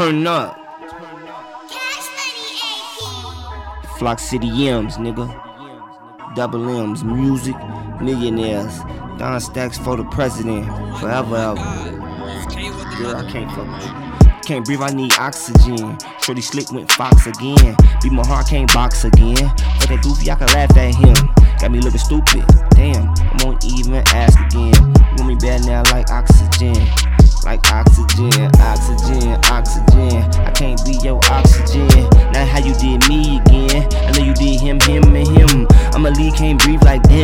[0.00, 0.56] Turn up.
[3.98, 5.28] Floc City M's, nigga.
[6.34, 7.54] Double M's, music,
[8.00, 8.78] millionaires.
[9.18, 10.64] Don Stacks for the president.
[11.00, 11.54] Forever, ever.
[12.96, 14.38] Girl, I can't fuck with you.
[14.40, 15.98] Can't breathe, I need oxygen.
[16.22, 17.76] Shorty slick went Fox again.
[18.02, 19.52] Beat my heart, can't box again.
[19.80, 21.28] But that goofy, I can laugh at him.
[21.60, 22.46] Got me looking stupid.
[22.70, 24.72] Damn, I won't even ask again.
[24.72, 26.69] You want me bad now like oxygen.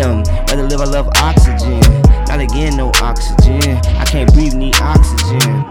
[0.06, 1.80] Rather live, I love oxygen.
[2.28, 3.76] Not again, no oxygen.
[3.98, 5.64] I can't breathe, need oxygen.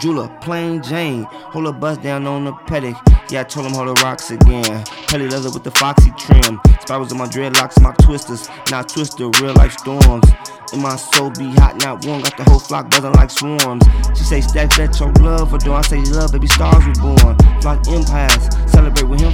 [0.00, 1.24] Jula, plain Jane.
[1.52, 2.96] Hold a bus down on the paddock.
[3.30, 4.84] Yeah, I told him hold the rocks again.
[5.06, 6.60] Pelly leather with the foxy trim.
[6.80, 8.48] Spirals in my dreadlocks, my twisters.
[8.70, 10.24] Now twister, real life storms.
[10.72, 12.22] In my soul be hot, not warm.
[12.22, 13.84] Got the whole flock buzzing like swarms.
[14.16, 17.36] She say, stack that your love for do I say, love, baby, stars were born.
[17.60, 19.31] Flock empires, celebrate with him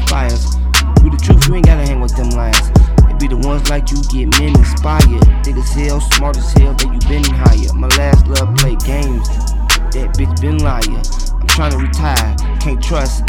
[4.78, 5.44] inspired.
[5.44, 7.72] Thick as hell, smart as hell, but you been higher.
[7.74, 9.26] My last love play games.
[9.90, 10.80] That bitch been liar.
[11.34, 13.22] I'm trying to retire, can't trust.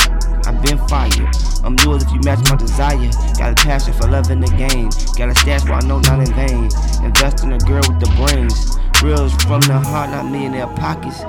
[0.46, 1.30] I've been fired.
[1.64, 3.10] I'm yours if you match my desire.
[3.38, 4.90] Got a passion for loving the game.
[5.18, 6.70] Got a stash where I know not in vain.
[7.04, 8.78] Invest in a girl with the brains.
[9.04, 11.20] Reals from the heart, not me in their pockets.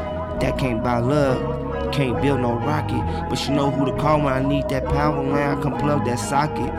[0.41, 1.93] That can't buy love.
[1.93, 3.03] Can't build no rocket.
[3.29, 5.59] But you know who to call when I need that power line.
[5.59, 6.73] I can plug that socket.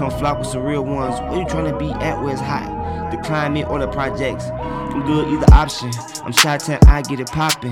[0.00, 1.20] Come flock with some real ones.
[1.28, 3.10] Where you trying to be at where it's hot?
[3.10, 4.46] The climate or the projects.
[4.46, 5.90] I'm good either option.
[6.24, 7.70] I'm shot 10, I get it poppin'.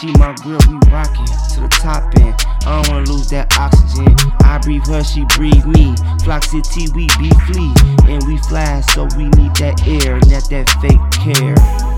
[0.00, 2.34] She my girl, we rockin' to the top end.
[2.64, 4.16] I don't wanna lose that oxygen.
[4.40, 5.94] I breathe her, she breathe me.
[6.24, 7.74] Floc City, we be flea.
[8.08, 11.95] And we fly, so we need that air, not that fake care.